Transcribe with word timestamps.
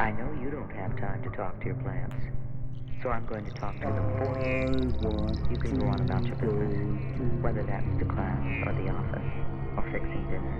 I 0.00 0.10
know 0.12 0.32
you 0.40 0.48
don't 0.48 0.72
have 0.72 0.96
time 0.96 1.22
to 1.24 1.28
talk 1.36 1.60
to 1.60 1.66
your 1.66 1.74
plants, 1.84 2.16
so 3.02 3.10
I'm 3.10 3.26
going 3.26 3.44
to 3.44 3.50
talk 3.60 3.76
to 3.84 3.84
them 3.84 4.16
for 4.16 4.32
you. 4.40 4.96
You 5.52 5.58
can 5.60 5.76
go 5.76 5.92
on 5.92 6.00
about 6.00 6.24
your 6.24 6.36
business, 6.40 7.44
whether 7.44 7.60
that's 7.62 7.84
the 8.00 8.08
class 8.08 8.40
or 8.64 8.72
the 8.80 8.88
office, 8.88 9.28
or 9.76 9.84
fixing 9.92 10.24
dinner, 10.32 10.56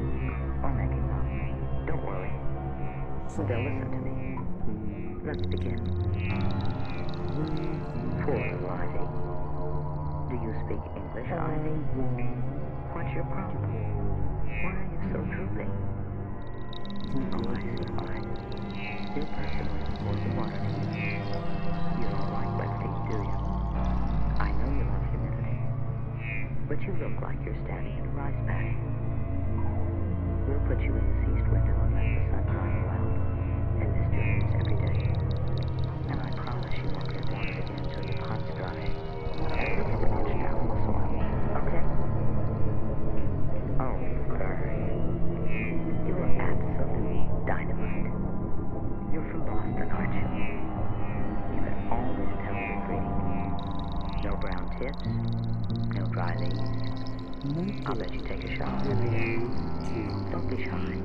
or 0.61 0.69
making 0.77 1.01
love. 1.09 1.89
Don't 1.89 2.05
worry. 2.05 2.29
They'll 3.49 3.65
listen 3.65 3.89
to 3.89 4.01
me. 4.05 4.37
Let's 5.25 5.41
begin. 5.49 5.89
Poor 8.21 8.45
Ivy. 8.77 9.05
Do 10.29 10.37
you 10.37 10.53
speak 10.69 10.85
English, 11.01 11.33
Ivy? 11.33 11.81
What's 12.93 13.09
your 13.17 13.25
problem? 13.25 13.65
Why 14.61 14.77
are 14.77 14.85
you 14.85 15.01
so? 15.17 15.50
But 26.71 26.79
you 26.83 26.95
look 27.03 27.19
like 27.21 27.35
you're 27.45 27.59
standing 27.67 27.99
in 27.99 28.07
a 28.07 28.15
rice 28.15 28.31
paddy. 28.47 28.79
We'll 30.47 30.63
put 30.71 30.79
you 30.79 30.95
in 30.95 31.03
this 31.03 31.27
east 31.35 31.51
window 31.51 31.75
and 31.83 31.99
let 31.99 32.07
the 32.15 32.23
sun 32.31 32.47
dry 32.47 32.71
you 32.71 32.87
out. 32.95 33.11
And 33.83 33.91
this 33.91 34.07
journey 34.15 34.47
every 34.55 34.79
day. 34.79 35.03
And 36.15 36.23
I 36.23 36.31
promise 36.31 36.71
you 36.79 36.87
won't 36.95 37.11
get 37.11 37.27
water 37.27 37.59
again 37.59 37.75
until 37.75 38.07
your 38.07 38.23
pot's 38.23 38.47
dry. 38.55 38.87
The. 39.35 39.51
Okay? 41.59 41.83
Oh. 43.83 43.99
You 46.07 46.15
are 46.23 46.31
dynamite. 47.51 48.15
You're 49.11 49.27
from 49.27 49.43
Boston, 49.43 49.91
aren't 49.91 50.15
you? 50.15 50.23
You. 50.39 50.55
No 54.23 54.37
brown 54.37 54.71
tips, 54.79 55.03
dry. 56.09 56.35
I'll 57.87 57.95
let 57.97 58.13
you 58.13 58.21
take 58.21 58.45
a 58.45 58.57
day. 59.11 59.39
Don't 60.31 60.49
be 60.49 60.65
shy. 60.65 61.01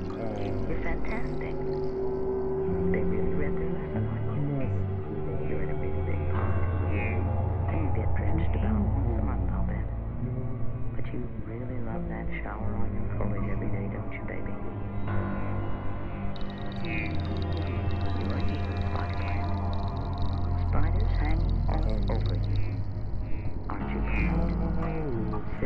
You're 0.68 0.82
fantastic. 0.82 1.65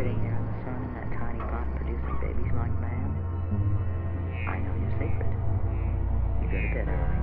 Sitting 0.01 0.17
there 0.25 0.33
in 0.33 0.47
the 0.48 0.56
sun 0.65 0.81
in 0.81 0.97
that 0.97 1.12
tiny 1.12 1.45
pot 1.45 1.69
producing 1.77 2.17
babies 2.25 2.48
like 2.56 2.73
mad? 2.81 3.12
I 4.48 4.56
know 4.65 4.73
your 4.81 4.89
secret. 4.97 5.29
You 6.41 6.48
go 6.48 6.56
to 6.56 6.73
bed 6.73 6.89
early. 6.89 7.20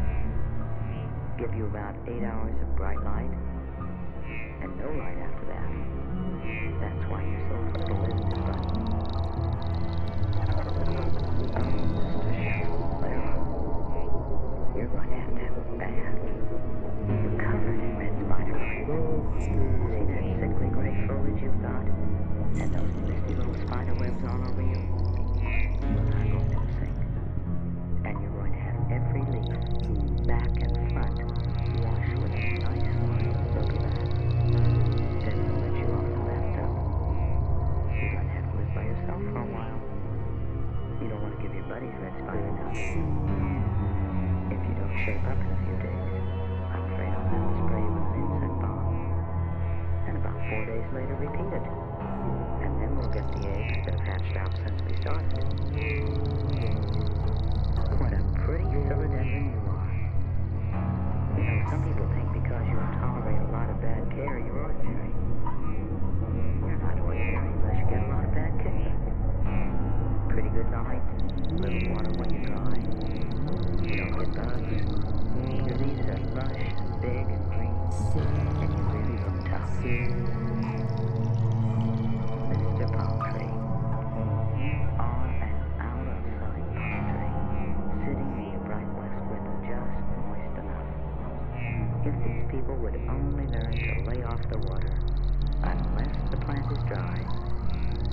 Give 1.42 1.58
you 1.58 1.66
about 1.66 1.98
eight 2.05 2.22
hours 2.22 2.53
of 2.61 2.70
bright 2.78 3.02
light 3.02 3.33
and 4.61 4.78
no 4.78 4.94
light 4.94 5.17
after 5.25 5.42
that. 5.50 5.66
That's 6.78 7.02
why 7.09 7.25
you're 7.25 7.50
so. 7.50 7.58
Schefflera. 12.38 13.25
You're 14.78 14.86
going 14.94 15.09
to 15.09 15.17
have 15.17 15.33
to 15.33 15.42
have 15.42 15.58
a 15.58 15.66
bath. 15.81 16.22
You're 17.09 17.42
covered 17.42 17.81
in 17.81 17.98
red 17.98 18.14
spider 18.22 18.53
And 28.04 28.15
you're 28.21 28.36
going 28.36 28.52
to 28.52 28.60
have 28.60 28.76
every 28.92 29.23
leaf, 29.32 29.55
back 30.27 30.52
and 30.52 30.92
front, 30.92 31.15
washed 31.80 32.15
with 32.21 32.33
a 32.33 32.43
nice 32.60 32.92
line 33.08 33.27
of 33.32 33.37
bath. 33.80 34.11
Then 35.23 35.37
we'll 35.48 35.64
you 35.80 35.87
the. 35.87 36.67
You're 37.95 38.11
to 38.27 38.33
have 38.36 38.48
to 38.52 38.55
live 38.58 38.71
by 38.76 38.83
yourself 38.83 39.21
for 39.32 39.39
a 39.39 39.48
while. 39.48 39.80
You 41.02 41.08
don't 41.08 41.21
want 41.23 41.33
to 41.37 41.42
give 41.42 41.54
your 41.55 41.64
buddies 41.64 41.95
red 42.02 42.14
spider 42.20 42.52
now? 42.52 42.71
If 44.52 44.60
you 44.60 44.73
don't 44.76 44.95
shape 45.05 45.23
up 45.23 45.39
in 45.39 45.48
a 45.48 45.60
few 45.64 45.76
days, 45.87 46.17
since 55.07 55.36
If 92.07 92.15
these 92.23 92.47
people 92.49 92.75
would 92.75 92.95
only 93.09 93.47
learn 93.51 93.75
to 93.75 94.09
lay 94.09 94.23
off 94.23 94.39
the 94.49 94.57
water, 94.59 94.95
unless 95.61 96.31
the 96.31 96.37
plant 96.37 96.71
is 96.71 96.77
dry, 96.87 97.19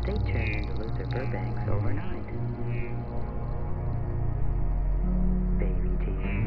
they'd 0.05 0.27
turn 0.35 0.51
into 0.51 0.75
Luther 0.83 1.07
Burbanks 1.15 1.63
overnight. 1.71 2.27
Baby 5.63 5.95
dear, 6.03 6.43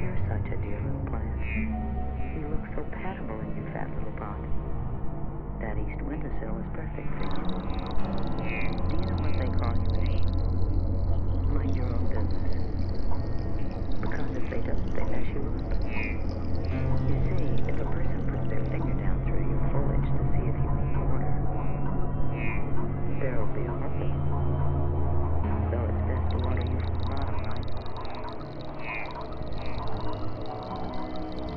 you're 0.00 0.20
such 0.24 0.48
a 0.48 0.56
dear 0.56 0.80
little 0.88 1.04
plant. 1.12 1.36
You 2.32 2.48
look 2.48 2.64
so 2.74 2.80
patable 2.88 3.40
in 3.44 3.56
your 3.60 3.68
fat 3.74 3.92
little 3.92 4.16
pot. 4.16 4.40
That 5.60 5.76
east 5.76 6.00
windowsill 6.00 6.56
is 6.56 6.68
perfect 6.72 7.12
for 7.12 7.28
you. 7.92 7.95
There'll 23.26 23.46
be 23.50 23.66
a 23.66 23.74
hole. 23.74 24.14
So 25.66 25.82
it's 25.82 25.98
best 26.06 26.30
to 26.30 26.38
water 26.46 26.62
you 26.62 26.78
from 26.78 26.94
the 26.94 27.06
bottom, 27.10 27.42
right? 27.42 27.66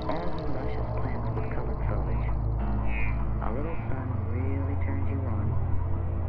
All 0.09 0.25
the 0.34 0.50
luscious 0.50 0.90
plants 0.97 1.30
with 1.30 1.46
colored 1.53 1.81
foliage. 1.85 2.34
A 3.46 3.50
little 3.53 3.78
sun 3.85 4.07
really 4.34 4.81
turns 4.81 5.13
you 5.13 5.22
on 5.30 5.46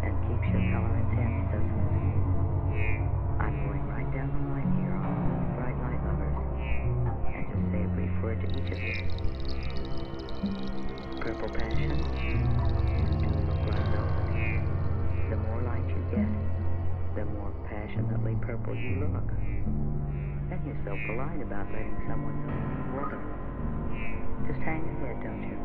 and 0.04 0.12
keeps 0.28 0.44
your 0.52 0.60
color 0.76 0.92
intense, 1.08 1.48
doesn't 1.56 1.72
it? 1.72 2.20
I'm 3.40 3.56
going 3.64 3.84
right 3.88 4.12
down 4.12 4.28
the 4.36 4.44
line 4.44 4.68
here 4.76 4.92
on 4.92 5.08
all 5.08 5.24
you 5.24 5.56
bright 5.56 5.80
light 5.80 6.04
lovers 6.04 6.36
and 7.32 7.48
just 7.48 7.64
say 7.72 7.80
a 7.80 7.88
brief 7.96 8.12
word 8.20 8.44
to 8.44 8.48
each 8.60 8.76
of 8.76 8.80
you. 8.84 9.08
Purple 11.24 11.48
passion. 11.48 12.59
You 18.82 19.00
look. 19.00 19.30
And 20.50 20.58
you're 20.66 20.80
so 20.84 20.96
polite 21.06 21.40
about 21.42 21.70
letting 21.70 21.96
someone 22.08 22.34
know 22.46 22.54
you 22.54 22.68
need 22.74 22.90
water. 22.96 23.20
Just 24.48 24.60
hang 24.64 24.82
your 24.82 24.96
head, 25.06 25.22
don't 25.22 25.42
you? 25.46 25.56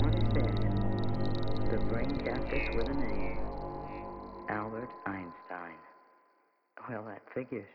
What 0.00 0.14
is 0.14 0.28
this? 0.32 0.54
The 1.70 1.78
brain 1.90 2.12
cactus 2.24 2.66
with 2.74 2.88
a 2.88 2.94
name. 2.94 3.38
Albert 4.48 4.90
Einstein. 5.06 5.76
Well, 6.88 7.04
that 7.04 7.22
figures. 7.34 7.66